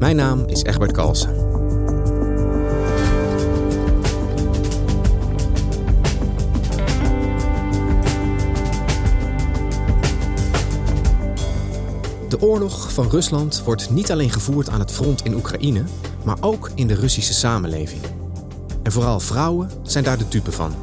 [0.00, 1.34] Mijn naam is Egbert Kalsen.
[12.28, 15.82] De oorlog van Rusland wordt niet alleen gevoerd aan het front in Oekraïne,
[16.24, 18.02] maar ook in de Russische samenleving.
[18.82, 20.74] En vooral vrouwen zijn daar de dupe van.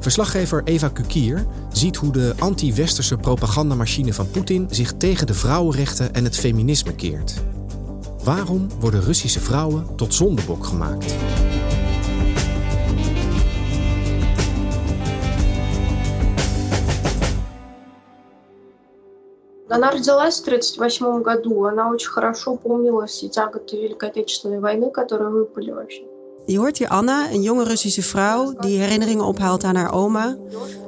[0.00, 6.24] Verslaggever Eva Kukier ziet hoe de anti-westerse propagandamachine van Poetin zich tegen de vrouwenrechten en
[6.24, 7.34] het feminisme keert.
[8.23, 11.15] Waarom worden Russische vrouwen tot zondebok gemaakt?
[19.69, 21.65] Она родилась в 1938 году.
[21.65, 26.03] Она очень хорошо помнила все тяготы Великой Отечественной войны, которые выпали вообще.
[26.47, 30.37] Je hoort hier Anna, een jonge Russische vrouw die herinneringen ophaalt aan haar oma.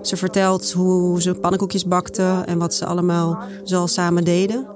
[0.01, 4.67] Ze vertelt hoe ze pannenkoekjes bakte en wat ze allemaal zo samen deden.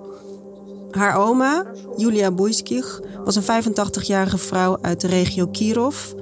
[0.90, 6.12] Haar oma, Julia Bujskich, was een 85-jarige vrouw uit de regio Kirov.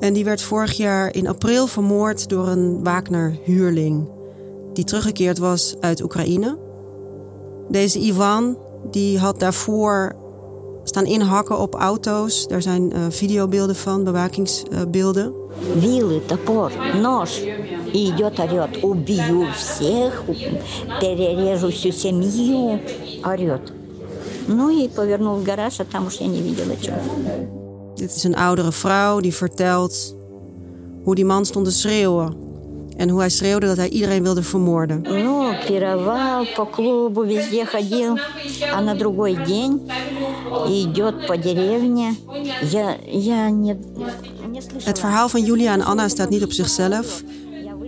[0.00, 4.08] En die werd vorig jaar in april vermoord door een Wagner-huurling...
[4.72, 6.58] die teruggekeerd was uit Oekraïne.
[7.68, 8.58] Deze Ivan
[8.90, 10.16] die had daarvoor
[10.85, 12.47] staan inhakken op auto's.
[12.47, 15.33] Daar zijn uh, videobeelden van, bewakingsbeelden.
[15.79, 17.39] Вилы, топор, нож.
[17.93, 18.83] И идет орет.
[18.83, 20.23] Убью всех,
[20.99, 22.79] перережу всю семью.
[23.23, 23.71] Орет.
[24.47, 26.97] Ну и повернул в гараж, а там уж я не видела чего.
[27.95, 30.15] Dit is een oudere vrouw die vertelt
[31.03, 32.49] hoe die man stond te schreeuwen.
[32.97, 35.01] En hoe hij schreeuwde dat hij iedereen wilde vermoorden.
[35.01, 38.17] Ну, пировал, по клубу везде ходил.
[38.75, 39.89] А на другой день
[40.67, 42.15] идет по деревне.
[42.61, 43.73] Я, я не,
[44.47, 44.85] не слышала.
[44.85, 47.23] Het verhaal van Julia en Anna staat niet op zichzelf.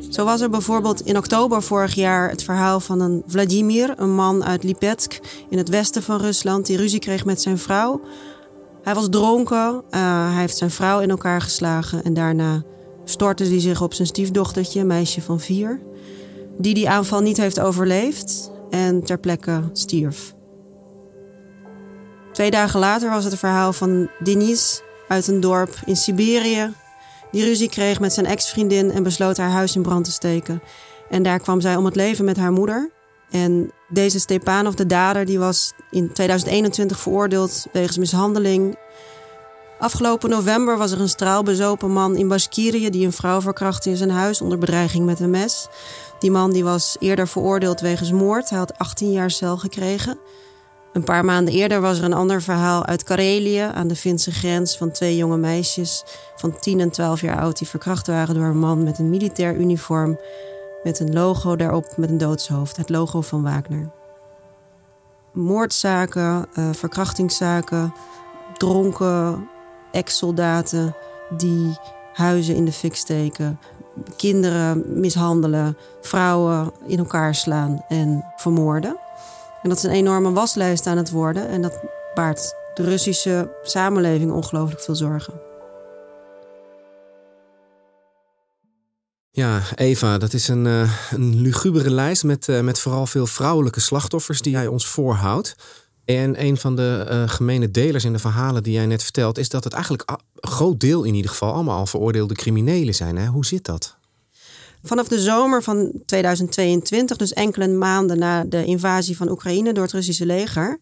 [0.10, 4.44] Zo was er bijvoorbeeld in oktober vorig jaar het verhaal van een Vladimir, een man
[4.44, 5.20] uit Lipetsk
[5.50, 8.02] in het westen van Rusland, die ruzie kreeg met zijn vrouw.
[8.82, 12.64] Hij was dronken, uh, hij heeft zijn vrouw in elkaar geslagen en daarna
[13.04, 15.82] stortte hij zich op zijn stiefdochtertje, een meisje van vier,
[16.58, 20.34] die die aanval niet heeft overleefd en ter plekke stierf.
[22.39, 26.73] Twee dagen later was het verhaal van Denis uit een dorp in Siberië,
[27.31, 30.63] die ruzie kreeg met zijn ex-vriendin en besloot haar huis in brand te steken.
[31.11, 32.91] En daar kwam zij om het leven met haar moeder.
[33.31, 38.77] En deze Stepanov, de dader, die was in 2021 veroordeeld wegens mishandeling
[39.79, 44.11] Afgelopen november was er een straalbezopen man in Bashkirië die een vrouw verkrachtte in zijn
[44.11, 45.69] huis onder bedreiging met een mes.
[46.19, 48.51] Die man die was eerder veroordeeld wegens moord.
[48.51, 50.19] Hij had 18 jaar cel gekregen.
[50.93, 54.77] Een paar maanden eerder was er een ander verhaal uit Karelië aan de Finse grens
[54.77, 56.05] van twee jonge meisjes
[56.37, 59.57] van 10 en 12 jaar oud die verkracht waren door een man met een militair
[59.57, 60.19] uniform
[60.83, 63.91] met een logo daarop met een doodshoofd, het logo van Wagner.
[65.33, 67.95] Moordzaken, uh, verkrachtingszaken,
[68.57, 69.49] dronken
[69.93, 70.97] ex-soldaten
[71.37, 71.79] die
[72.13, 73.61] huizen in de fik steken,
[74.17, 78.99] kinderen mishandelen, vrouwen in elkaar slaan en vermoorden.
[79.63, 81.81] En dat is een enorme waslijst aan het worden en dat
[82.15, 85.41] baart de Russische samenleving ongelooflijk veel zorgen.
[89.31, 93.81] Ja, Eva, dat is een, uh, een lugubere lijst met, uh, met vooral veel vrouwelijke
[93.81, 95.55] slachtoffers die jij ons voorhoudt.
[96.05, 99.49] En een van de uh, gemene delers in de verhalen die jij net vertelt, is
[99.49, 103.17] dat het eigenlijk een groot deel in ieder geval allemaal al veroordeelde criminelen zijn.
[103.17, 103.27] Hè?
[103.27, 103.98] Hoe zit dat?
[104.83, 109.93] Vanaf de zomer van 2022, dus enkele maanden na de invasie van Oekraïne door het
[109.93, 110.81] Russische leger,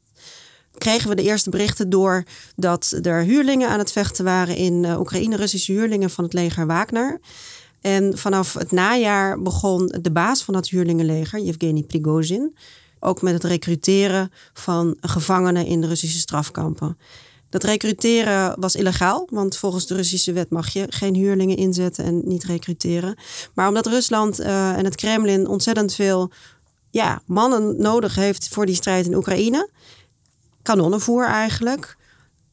[0.79, 2.25] kregen we de eerste berichten door
[2.57, 6.67] dat er huurlingen aan het vechten waren in uh, Oekraïne, Russische huurlingen van het leger
[6.67, 7.21] Wagner.
[7.81, 12.57] En vanaf het najaar begon de baas van dat huurlingenleger, Yevgeny Prigozhin,
[13.01, 16.99] ook met het recruteren van gevangenen in de Russische strafkampen.
[17.57, 22.23] Dat recruteren was illegaal, want volgens de Russische wet mag je geen huurlingen inzetten en
[22.25, 23.17] niet recruteren.
[23.55, 26.31] Maar omdat Rusland uh, en het Kremlin ontzettend veel
[26.91, 29.71] ja, mannen nodig heeft voor die strijd in Oekraïne,
[30.63, 31.97] kanonnenvoer eigenlijk,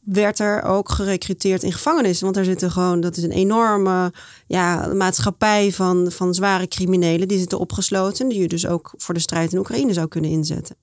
[0.03, 2.23] werd er ook gerecruiteerd in gevangenissen.
[2.23, 4.13] Want daar zitten gewoon, dat is een enorme
[4.47, 7.27] ja, maatschappij van, van zware criminelen.
[7.27, 8.27] Die zitten opgesloten.
[8.27, 10.75] Die je dus ook voor de strijd in Oekraïne zou kunnen inzetten.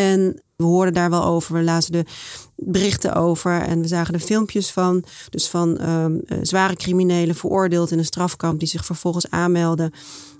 [0.00, 1.54] En we hoorden daar wel over.
[1.54, 2.04] We lazen de
[2.56, 5.04] berichten over en we zagen er filmpjes van.
[5.30, 9.92] Dus van ehm, eh, zware criminelen veroordeeld in een strafkamp die zich vervolgens aanmelden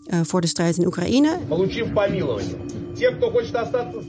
[0.07, 1.39] uh, voor de strijd in Oekraïne.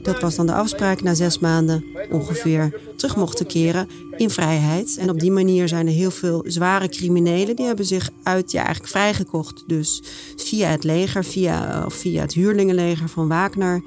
[0.02, 4.96] Dat was dan de afspraak na zes maanden ongeveer terug mochten keren in vrijheid.
[4.96, 8.58] En op die manier zijn er heel veel zware criminelen die hebben zich uit ja,
[8.64, 9.64] eigenlijk vrijgekocht.
[9.66, 10.02] Dus
[10.36, 13.82] via het leger, via, of via het huurlingenleger van Wagner.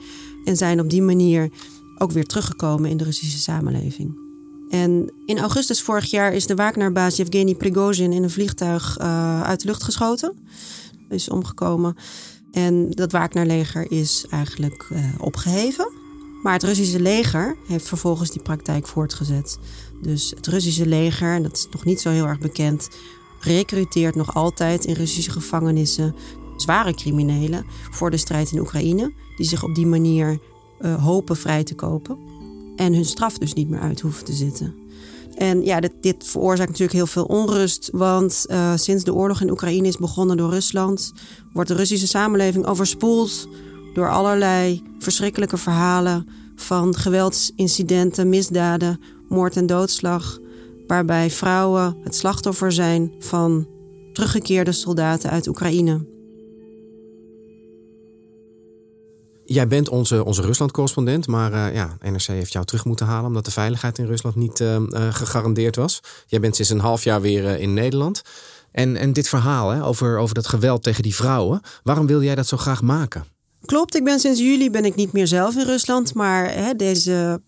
[0.45, 1.49] En zijn op die manier
[1.97, 4.23] ook weer teruggekomen in de Russische samenleving.
[4.69, 9.61] En in augustus vorig jaar is de Wagner-baas Yevgeny Prigozhin in een vliegtuig uh, uit
[9.61, 10.33] de lucht geschoten.
[11.09, 11.95] Is omgekomen.
[12.51, 15.91] En dat Wagner-leger is eigenlijk uh, opgeheven.
[16.43, 19.57] Maar het Russische leger heeft vervolgens die praktijk voortgezet.
[20.01, 22.89] Dus het Russische leger, en dat is nog niet zo heel erg bekend,
[23.39, 26.15] recruteert nog altijd in Russische gevangenissen
[26.57, 30.39] zware criminelen voor de strijd in Oekraïne, die zich op die manier
[30.79, 32.17] uh, hopen vrij te kopen.
[32.75, 34.73] En hun straf dus niet meer uit hoeven te zitten.
[35.35, 37.89] En ja, dit, dit veroorzaakt natuurlijk heel veel onrust.
[37.91, 41.13] Want uh, sinds de oorlog in Oekraïne is begonnen door Rusland,
[41.53, 43.47] wordt de Russische samenleving overspoeld
[43.93, 48.99] door allerlei verschrikkelijke verhalen van geweldsincidenten, misdaden,
[49.29, 50.39] moord en doodslag.
[50.87, 53.67] Waarbij vrouwen het slachtoffer zijn van
[54.13, 56.14] teruggekeerde soldaten uit Oekraïne.
[59.45, 63.45] Jij bent onze, onze Rusland-correspondent, maar uh, ja, NRC heeft jou terug moeten halen omdat
[63.45, 64.77] de veiligheid in Rusland niet uh,
[65.09, 65.99] gegarandeerd was.
[66.27, 68.21] Jij bent sinds een half jaar weer in Nederland.
[68.71, 72.35] En, en dit verhaal hè, over, over dat geweld tegen die vrouwen, waarom wil jij
[72.35, 73.25] dat zo graag maken?
[73.65, 77.41] Klopt, ik ben sinds juli ben ik niet meer zelf in Rusland, maar hè, deze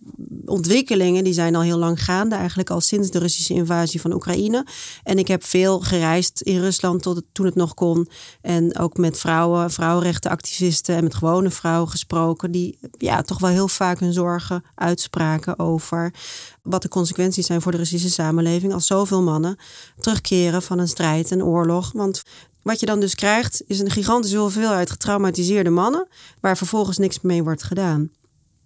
[0.46, 4.66] ontwikkelingen die zijn al heel lang gaande, eigenlijk al sinds de Russische invasie van Oekraïne.
[5.04, 8.10] En ik heb veel gereisd in Rusland tot toen het nog kon.
[8.42, 13.68] En ook met vrouwen, vrouwenrechtenactivisten en met gewone vrouwen gesproken, die ja, toch wel heel
[13.68, 16.14] vaak hun zorgen uitspraken over
[16.62, 19.58] wat de consequenties zijn voor de Russische samenleving als zoveel mannen
[20.00, 21.92] terugkeren van een strijd, een oorlog.
[21.92, 22.24] Want
[22.68, 26.08] wat je dan dus krijgt, is een gigantische hoeveelheid getraumatiseerde mannen,
[26.40, 28.12] waar vervolgens niks mee wordt gedaan.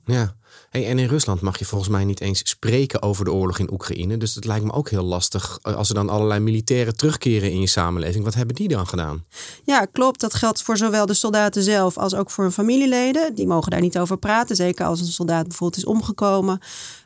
[0.06, 0.36] Ja,
[0.72, 4.18] En in Rusland mag je volgens mij niet eens spreken over de oorlog in Oekraïne.
[4.18, 7.60] Dus het lijkt me ook heel lastig eh, als er dan allerlei militairen terugkeren in
[7.60, 8.24] je samenleving.
[8.24, 9.26] Wat hebben die dan gedaan?
[9.64, 10.20] Ja, klopt.
[10.20, 13.36] Dat geldt voor zowel de soldaten zelf als ook voor hun familieleden.
[13.36, 14.56] Die mogen daar niet over praten.
[14.56, 16.60] Zeker als een soldaat bijvoorbeeld is omgekomen.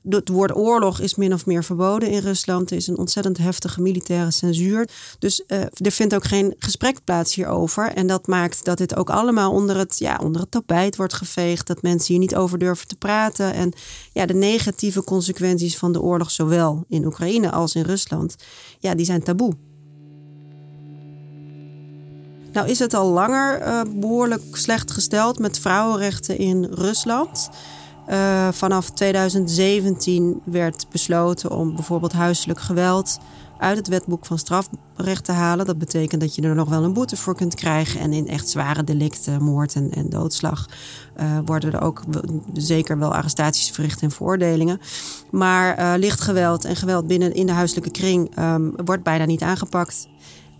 [0.09, 2.71] Het woord oorlog is min of meer verboden in Rusland.
[2.71, 4.89] Er is een ontzettend heftige militaire censuur.
[5.19, 7.91] Dus uh, er vindt ook geen gesprek plaats hierover.
[7.91, 11.67] En dat maakt dat dit ook allemaal onder het, ja, onder het tapijt wordt geveegd.
[11.67, 13.34] Dat mensen hier niet over durven te praten.
[13.43, 13.73] En
[14.11, 18.35] ja, de negatieve consequenties van de oorlog, zowel in Oekraïne als in Rusland,
[18.79, 19.53] ja, die zijn taboe.
[22.51, 27.49] Nou is het al langer uh, behoorlijk slecht gesteld met vrouwenrechten in Rusland.
[28.09, 33.17] Uh, vanaf 2017 werd besloten om bijvoorbeeld huiselijk geweld
[33.59, 35.65] uit het wetboek van strafrecht te halen.
[35.65, 37.99] Dat betekent dat je er nog wel een boete voor kunt krijgen.
[37.99, 40.69] En in echt zware delicten, moord en, en doodslag,
[41.19, 42.03] uh, worden er ook
[42.53, 44.79] zeker wel arrestaties verricht en veroordelingen.
[45.31, 49.41] Maar uh, licht geweld en geweld binnen in de huiselijke kring um, wordt bijna niet
[49.41, 50.07] aangepakt.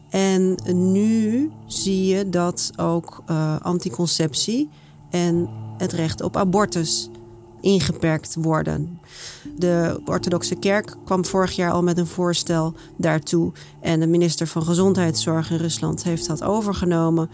[0.10, 4.70] En nu zie je dat ook uh, anticonceptie
[5.10, 7.10] en het recht op abortus
[7.66, 9.00] ingeperkt worden.
[9.56, 13.52] De orthodoxe kerk kwam vorig jaar al met een voorstel daartoe.
[13.82, 17.30] En de minister van Gezondheidszorg in Rusland heeft dat overgenomen.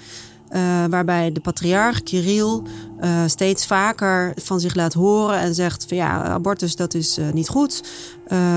[0.52, 2.62] Uh, waarbij de patriarch Kirill
[3.01, 7.31] uh, steeds vaker van zich laat horen en zegt van ja, abortus dat is uh,
[7.33, 7.83] niet goed.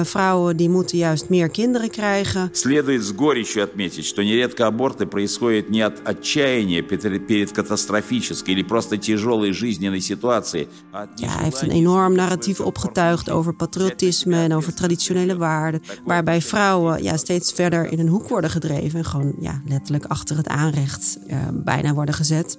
[0.03, 2.50] Vrouwen die moeten juist meer kinderen krijgen.
[2.51, 8.98] Следует с горечью отметить, что нередко аборты происходят не от отчаяния перед катастрофической или просто
[8.98, 10.67] тяжелой жизненной ситуацией.
[11.15, 15.81] Ja, hij heeft een enorm narratief opgetuigd over patriotisme en over traditionele waarden.
[16.05, 20.38] Waarbij vrouwen ja, steeds verder in een hoek worden gedreven en gewoon ja, letterlijk achter
[20.38, 21.17] het aanrecht
[21.53, 22.57] bijna worden gezet.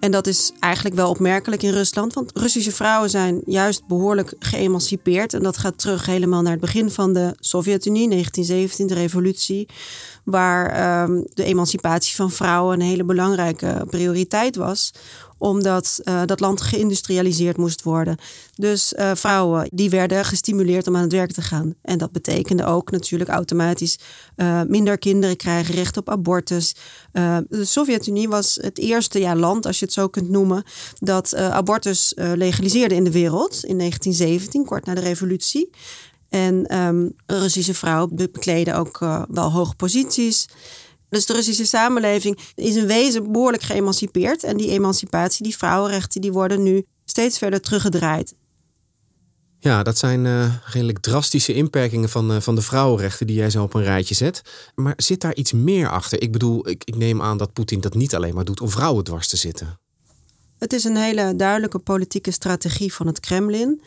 [0.00, 5.34] En dat is eigenlijk wel opmerkelijk in Rusland, want Russische vrouwen zijn juist behoorlijk geëmancipeerd.
[5.34, 9.68] En dat gaat terug helemaal naar het begin van de Sovjet-Unie, 1917, de revolutie,
[10.26, 14.92] waar um, de emancipatie van vrouwen een hele belangrijke prioriteit was
[15.38, 18.16] omdat uh, dat land geïndustrialiseerd moest worden.
[18.54, 21.74] Dus uh, vrouwen die werden gestimuleerd om aan het werk te gaan.
[21.82, 23.98] En dat betekende ook natuurlijk automatisch
[24.36, 26.74] uh, minder kinderen krijgen, recht op abortus.
[27.48, 30.64] de Sovjet-Unie was het eerste land, als je het zo kunt noemen,
[30.98, 35.70] dat abortus legaliseerde in de wereld in 1917, kort na de revolutie.
[36.36, 40.46] En um, Russische vrouwen bekleden ook wel hoge posities.
[41.08, 44.44] Dus de Russische samenleving is in wezen behoorlijk geëmancipeerd.
[44.44, 48.34] En die emancipatie, die vrouwenrechten, die worden nu steeds verder teruggedraaid.
[49.58, 53.62] Ja, dat zijn uh, redelijk drastische inperkingen van, uh, van de vrouwenrechten die jij zo
[53.62, 54.42] op een rijtje zet.
[54.74, 56.22] Maar zit daar iets meer achter?
[56.22, 59.04] Ik bedoel, ik, ik neem aan dat Poetin dat niet alleen maar doet om vrouwen
[59.04, 59.78] dwars te zitten.
[60.58, 63.80] Het is een hele duidelijke politieke strategie van het Kremlin.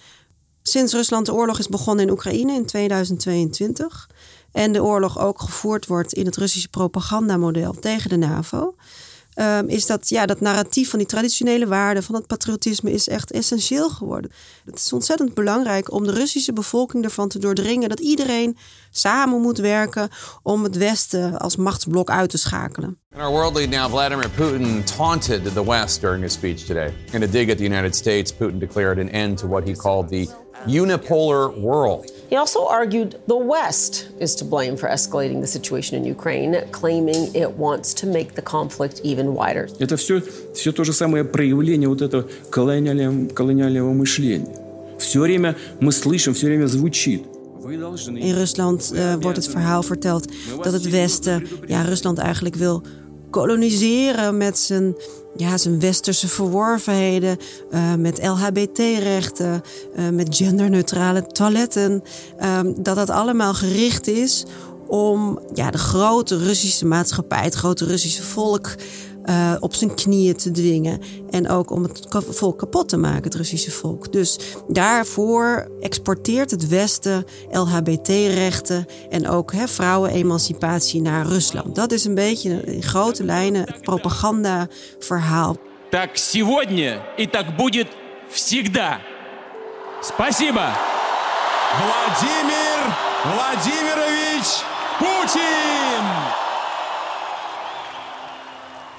[0.70, 4.10] Sinds Rusland de oorlog is begonnen in Oekraïne in 2022
[4.52, 8.76] en de oorlog ook gevoerd wordt in het Russische propagandamodel tegen de NAVO,
[9.36, 13.32] um, is dat ja, dat narratief van die traditionele waarden, van het patriotisme, is echt
[13.32, 14.32] essentieel geworden.
[14.66, 18.58] Het is ontzettend belangrijk om de Russische bevolking ervan te doordringen dat iedereen
[18.92, 20.10] samen moet werken
[20.44, 22.98] om het Westen als machtsblok uit te schakelen.
[23.16, 26.94] In our world lead now, Vladimir Putin taunted the West during his speech today.
[27.12, 30.10] In a dig at the United States, Putin declared an end to what he called
[30.10, 32.11] the unipolar world.
[32.31, 37.35] He also argued the West is to blame for escalating the situation in Ukraine, claiming
[37.35, 39.69] it wants to make the conflict even wider.
[39.79, 40.23] Это все,
[40.55, 44.57] все то же самое проявление вот этого колониального, колониального мышления.
[44.99, 47.23] Все время мы слышим, все время звучит.
[47.65, 50.33] In Rusland uh, wordt het verhaal verteld
[50.63, 52.83] dat het Westen ja, Rusland eigenlijk wil
[53.31, 54.95] koloniseren met zijn,
[55.36, 57.38] ja, zijn westerse verworvenheden,
[57.72, 59.62] uh, met LHBT-rechten,
[59.98, 62.04] uh, met genderneutrale toiletten.
[62.40, 64.46] Uh, dat dat allemaal gericht is
[64.88, 68.76] om ja, de grote Russische maatschappij, het grote Russische volk
[69.29, 71.01] uh, op zijn knieën te dwingen.
[71.31, 74.13] En ook om het volk kapot te maken, het Russische volk.
[74.13, 81.75] Dus daarvoor exporteert het Westen LHBT-rechten en ook hè, vrouwenemancipatie naar Rusland.
[81.75, 85.57] Dat is een beetje in grote lijnen het propagandaverhaal.
[85.91, 87.87] Так сегодня и так будет
[88.29, 89.01] всегда.
[90.03, 90.75] Спасибо.
[91.79, 92.79] Владимир
[93.25, 94.65] Владимирович
[94.99, 95.88] Путин!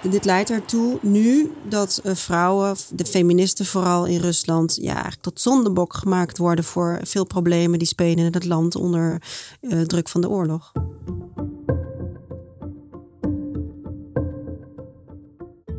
[0.09, 5.41] Dit leidt ertoe nu dat uh, vrouwen, de feministen vooral in Rusland, ja, eigenlijk tot
[5.41, 9.23] zondebok gemaakt worden voor veel problemen die spelen in het land onder
[9.61, 10.73] uh, druk van de oorlog.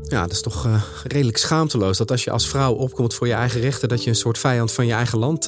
[0.01, 3.33] Ja, dat is toch uh, redelijk schaamteloos dat als je als vrouw opkomt voor je
[3.33, 5.45] eigen rechten, dat je een soort vijand van je eigen land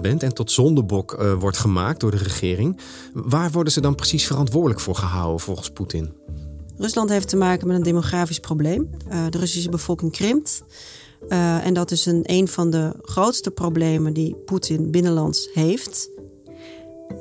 [0.00, 2.80] bent en tot zondebok wordt gemaakt door de regering.
[3.12, 6.12] Waar worden ze dan precies verantwoordelijk voor gehouden volgens Poetin?
[6.82, 8.90] Rusland heeft te maken met een demografisch probleem.
[9.12, 10.62] Uh, de Russische bevolking krimpt.
[11.28, 16.10] Uh, en dat is een, een van de grootste problemen die Poetin binnenlands heeft.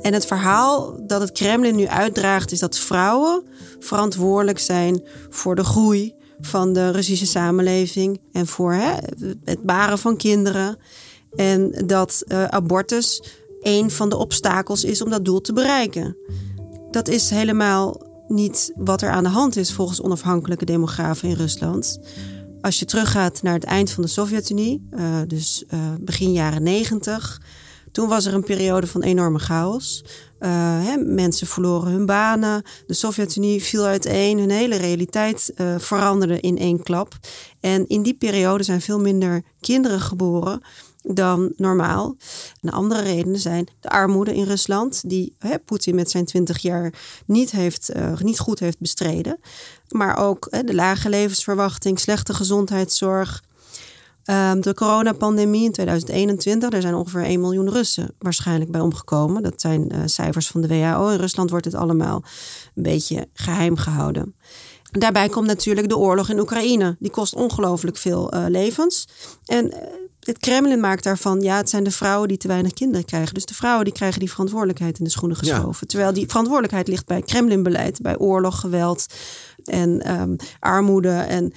[0.02, 3.44] En het verhaal dat het Kremlin nu uitdraagt is dat vrouwen
[3.80, 8.94] verantwoordelijk zijn voor de groei van de Russische samenleving en voor hè,
[9.44, 10.78] het baren van kinderen.
[11.36, 13.24] En dat uh, abortus
[13.60, 16.18] een van de obstakels is om dat doel te bereiken.
[16.92, 22.00] Dat is helemaal niet wat er aan de hand is volgens onafhankelijke demografen in Rusland.
[22.62, 27.42] Als je teruggaat naar het eind van de Sovjet-Unie, uh, dus uh, begin jaren negentig,
[27.92, 30.06] toen was er een periode van enorme chaos.
[30.40, 36.84] Hè, mensen verloren hun banen, de Sovjet-Unie viel uiteen, hun hele realiteit veranderde in één
[36.84, 37.14] klap.
[37.60, 40.62] En in die periode zijn veel minder kinderen geboren
[41.02, 42.16] dan normaal.
[42.62, 46.94] En andere redenen zijn de armoede in Rusland, die hè, Poetin met zijn 20 jaar
[47.26, 49.40] niet, heeft, uh, niet goed heeft bestreden.
[49.90, 53.44] Maar ook hè, de lage levensverwachting, slechte gezondheidszorg.
[54.26, 59.44] Um, de coronapandemie in 2021, er zijn ongeveer 1 miljoen Russen waarschijnlijk bij omgekomen.
[59.44, 61.10] Dat zijn uh, cijfers van de WHO.
[61.10, 62.24] In Rusland wordt het allemaal
[62.76, 64.36] een beetje geheim gehouden.
[64.92, 66.96] Daarbij komt natuurlijk de oorlog in Oekraïne.
[67.00, 69.08] Die kost ongelooflijk veel uh, levens.
[69.46, 69.74] En
[70.22, 73.34] het Kremlin maakt daarvan, ja, het zijn de vrouwen die te weinig kinderen krijgen.
[73.34, 75.78] Dus de vrouwen die krijgen die verantwoordelijkheid in de schoenen geschoven.
[75.80, 75.88] Ja.
[75.88, 79.06] Terwijl die verantwoordelijkheid ligt bij Kremlinbeleid, bij oorlog, geweld
[79.64, 81.10] en um, armoede.
[81.10, 81.54] En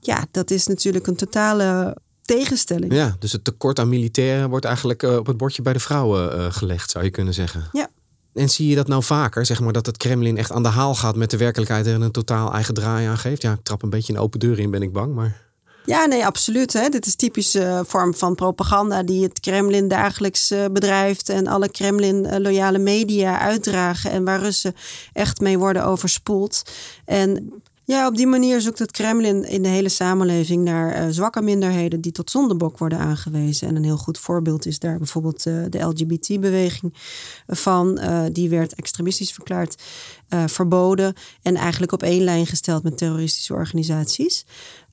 [0.00, 2.92] ja, dat is natuurlijk een totale tegenstelling.
[2.92, 6.38] Ja, dus het tekort aan militairen wordt eigenlijk uh, op het bordje bij de vrouwen
[6.38, 7.68] uh, gelegd, zou je kunnen zeggen.
[7.72, 7.88] Ja.
[8.34, 10.94] En zie je dat nou vaker, zeg maar, dat het Kremlin echt aan de haal
[10.94, 13.42] gaat met de werkelijkheid en een totaal eigen draai aan geeft?
[13.42, 15.46] Ja, ik trap een beetje een open deur in, ben ik bang, maar...
[15.88, 16.72] Ja, nee, absoluut.
[16.72, 16.88] Hè.
[16.88, 22.78] Dit is typische vorm van propaganda die het Kremlin dagelijks uh, bedrijft en alle Kremlin-loyale
[22.78, 24.74] media uitdragen en waar Russen
[25.12, 26.62] echt mee worden overspoeld.
[27.04, 27.52] En
[27.84, 32.12] ja, op die manier zoekt het Kremlin in de hele samenleving naar zwakke minderheden die
[32.12, 33.68] tot zondebok worden aangewezen.
[33.68, 36.94] En een heel goed voorbeeld is daar bijvoorbeeld de LGBT-beweging
[37.46, 38.00] van.
[38.32, 39.82] Die werd extremistisch verklaard,
[40.46, 44.44] verboden en eigenlijk op één lijn gesteld met terroristische organisaties.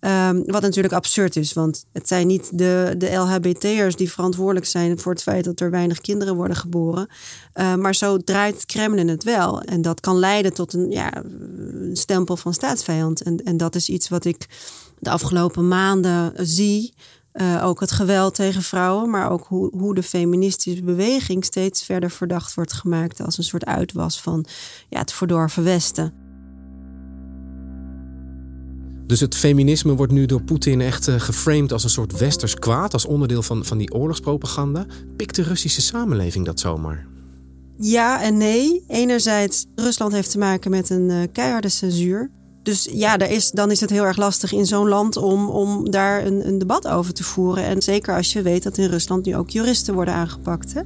[0.05, 4.99] Um, wat natuurlijk absurd is, want het zijn niet de, de LHBT'ers die verantwoordelijk zijn
[4.99, 7.07] voor het feit dat er weinig kinderen worden geboren.
[7.55, 9.61] Uh, maar zo draait Kremlin het wel.
[9.61, 13.21] En dat kan leiden tot een, ja, een stempel van staatsvijand.
[13.21, 14.47] En, en dat is iets wat ik
[14.99, 16.93] de afgelopen maanden zie.
[17.33, 22.11] Uh, ook het geweld tegen vrouwen, maar ook hoe, hoe de feministische beweging steeds verder
[22.11, 24.45] verdacht wordt gemaakt als een soort uitwas van
[24.89, 26.24] ja, het verdorven Westen.
[29.07, 32.93] Dus het feminisme wordt nu door Poetin echt uh, geframed als een soort westers kwaad,
[32.93, 34.85] als onderdeel van, van die oorlogspropaganda.
[35.15, 37.07] Pikt de Russische samenleving dat zomaar?
[37.77, 38.83] Ja en nee.
[38.87, 42.31] Enerzijds, Rusland heeft te maken met een uh, keiharde censuur.
[42.63, 45.91] Dus ja, daar is, dan is het heel erg lastig in zo'n land om, om
[45.91, 47.63] daar een, een debat over te voeren.
[47.63, 50.73] En zeker als je weet dat in Rusland nu ook juristen worden aangepakt.
[50.73, 50.81] Hè?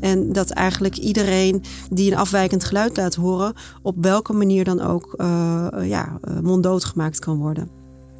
[0.00, 5.14] En dat eigenlijk iedereen die een afwijkend geluid laat horen, op welke manier dan ook
[5.16, 7.70] uh, ja, monddood gemaakt kan worden.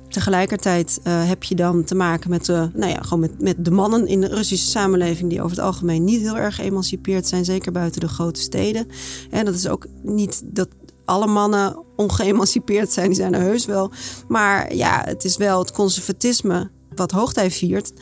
[0.08, 4.06] Tegelijkertijd heb je dan te maken met, de, nou ja, gewoon met, met de mannen
[4.06, 8.00] in de Russische samenleving, die over het algemeen niet heel erg geëmancipeerd zijn, zeker buiten
[8.00, 8.86] de grote steden.
[9.30, 10.68] En dat is ook niet dat
[11.04, 13.90] alle mannen ongeëmancipeerd zijn, die zijn er heus wel.
[14.28, 17.92] Maar ja, het is wel het conservatisme wat hoogtij viert.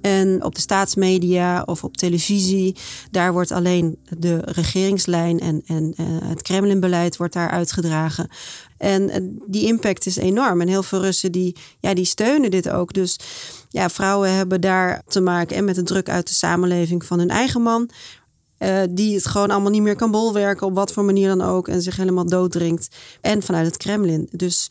[0.00, 2.76] En op de staatsmedia of op televisie,
[3.10, 8.28] daar wordt alleen de regeringslijn en, en uh, het Kremlinbeleid wordt daar uitgedragen.
[8.76, 10.60] En uh, die impact is enorm.
[10.60, 12.92] En heel veel Russen die, ja, die steunen dit ook.
[12.92, 13.18] Dus
[13.68, 17.30] ja, vrouwen hebben daar te maken en met de druk uit de samenleving van hun
[17.30, 17.90] eigen man.
[18.58, 21.68] Uh, die het gewoon allemaal niet meer kan bolwerken, op wat voor manier dan ook,
[21.68, 22.88] en zich helemaal dooddringt.
[23.20, 24.28] En vanuit het Kremlin.
[24.30, 24.70] Dus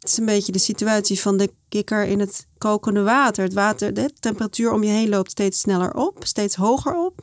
[0.00, 3.44] het is een beetje de situatie van de kikker in het kokende water.
[3.44, 7.22] Het water, de temperatuur om je heen loopt steeds sneller op, steeds hoger op.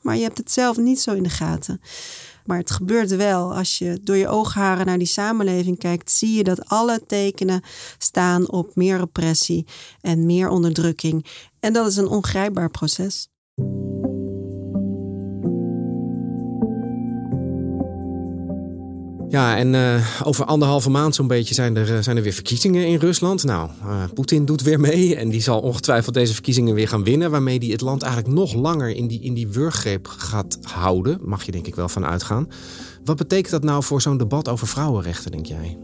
[0.00, 1.80] Maar je hebt het zelf niet zo in de gaten.
[2.44, 3.54] Maar het gebeurt wel.
[3.54, 7.62] Als je door je oogharen naar die samenleving kijkt, zie je dat alle tekenen
[7.98, 9.66] staan op meer repressie
[10.00, 11.26] en meer onderdrukking.
[11.60, 13.28] En dat is een ongrijpbaar proces.
[19.32, 22.86] Ja, en uh, over anderhalve maand zo'n beetje zijn er, uh, zijn er weer verkiezingen
[22.86, 23.44] in Rusland.
[23.44, 27.30] Nou, uh, Poetin doet weer mee en die zal ongetwijfeld deze verkiezingen weer gaan winnen.
[27.30, 31.18] Waarmee hij het land eigenlijk nog langer in die, in die wurggreep gaat houden.
[31.22, 32.48] Mag je denk ik wel van uitgaan.
[33.04, 35.78] Wat betekent dat nou voor zo'n debat over vrouwenrechten, denk jij?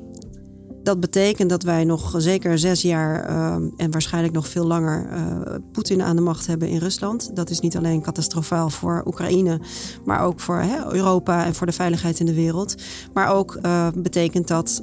[0.88, 5.55] Dat betekent dat wij nog zeker zes jaar uh, en waarschijnlijk nog veel langer uh,
[5.72, 7.37] Poetin aan de macht hebben in Rusland.
[7.37, 9.61] Dat is niet alleen catastrofaal voor Oekraïne,
[10.05, 12.74] maar ook voor Europa en voor de veiligheid in de wereld.
[13.14, 14.83] Maar ook uh, betekent dat,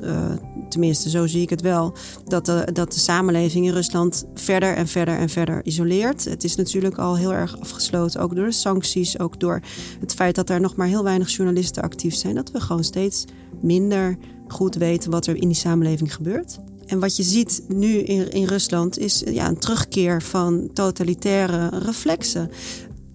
[0.70, 1.94] tenminste zo zie ik het wel,
[2.26, 6.26] dat de, dat de samenleving in Rusland verder en verder en verder isoleert.
[6.26, 9.62] Het is natuurlijk al heel erg afgesloten, ook door de sancties, ook door
[10.00, 12.36] het feit dat er nog maar heel weinig journalisten actief zijn.
[12.36, 13.26] Dat we gewoon steeds
[13.62, 16.60] minder goed weten wat er in die samenleving gebeurt.
[16.86, 22.50] En wat je ziet nu in, in Rusland is ja, een terugkeer van totalitaire reflexen.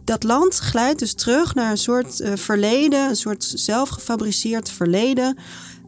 [0.05, 5.37] Dat land glijdt dus terug naar een soort uh, verleden, een soort zelfgefabriceerd verleden,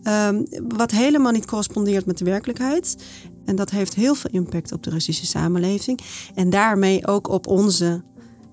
[0.05, 2.97] um, wat helemaal niet correspondeert met de werkelijkheid.
[3.45, 6.01] En dat heeft heel veel impact op de Russische samenleving
[6.35, 8.03] en daarmee ook op onze,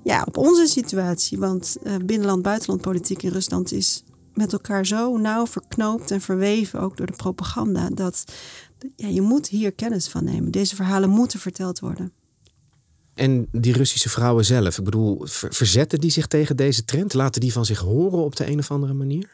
[0.04, 1.40] ja, op onze situatie.
[1.40, 4.04] Want uh, binnenland-buitenlandpolitiek in Rusland is
[4.40, 8.24] met elkaar zo nauw verknoopt en verweven, ook door de propaganda, dat
[8.96, 10.52] ja, je moet hier kennis van nemen.
[10.52, 12.12] Deze verhalen moeten verteld worden.
[13.14, 17.14] En die Russische vrouwen zelf, ik bedoel, verzetten die zich tegen deze trend?
[17.14, 19.30] Laten die van zich horen op de een of andere manier?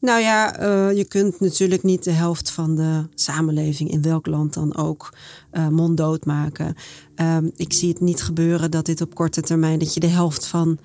[0.00, 4.54] Nou ja, uh, je kunt natuurlijk niet de helft van de samenleving in welk land
[4.54, 5.14] dan ook
[5.52, 6.74] uh, monddood maken.
[7.16, 10.46] Uh, ik zie het niet gebeuren dat dit op korte termijn, dat je de helft
[10.46, 10.78] van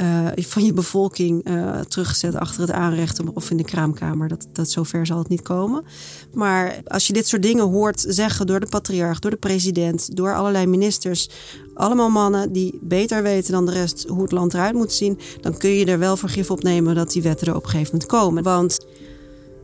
[0.00, 4.28] uh, van je bevolking uh, teruggezet achter het aanrecht of in de kraamkamer.
[4.28, 5.84] Dat, dat zover zal het niet komen.
[6.32, 10.34] Maar als je dit soort dingen hoort zeggen door de patriarch, door de president, door
[10.34, 11.30] allerlei ministers,
[11.74, 15.56] allemaal mannen die beter weten dan de rest hoe het land eruit moet zien, dan
[15.56, 18.10] kun je er wel vergif op nemen dat die wetten er op een gegeven moment
[18.10, 18.42] komen.
[18.42, 18.86] Want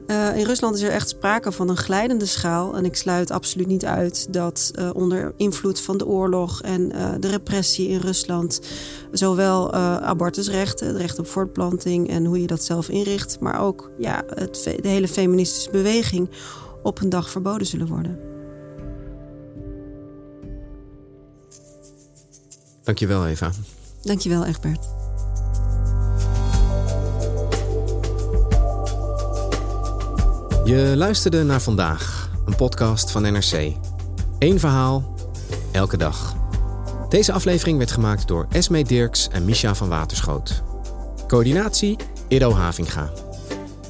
[0.06, 2.76] uh, in Rusland is er echt sprake van een glijdende schaal.
[2.76, 7.12] En ik sluit absoluut niet uit dat uh, onder invloed van de oorlog en uh,
[7.20, 8.60] de repressie in Rusland,
[9.12, 14.22] zowel abortusrechten, het recht op voortplanting en hoe je dat zelf inricht, maar ook ja,
[14.34, 16.30] het, de hele feministische beweging
[16.82, 18.18] op een dag verboden zullen worden.
[22.82, 23.50] Dankjewel, Eva.
[24.02, 25.03] Dankjewel, Egbert.
[30.64, 33.72] Je luisterde naar vandaag, een podcast van NRC.
[34.38, 35.14] Eén verhaal,
[35.72, 36.36] elke dag.
[37.08, 40.62] Deze aflevering werd gemaakt door Esme Dirks en Misha van Waterschoot.
[41.26, 41.96] Coördinatie
[42.28, 43.12] Ido Havinga.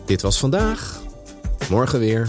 [0.06, 1.00] Dit was vandaag.
[1.70, 2.28] Morgen weer.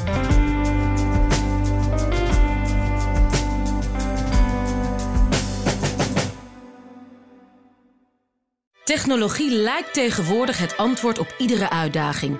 [8.83, 12.39] Technologie lijkt tegenwoordig het antwoord op iedere uitdaging.